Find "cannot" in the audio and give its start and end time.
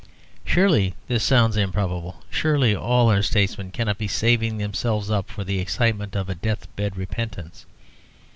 3.69-3.99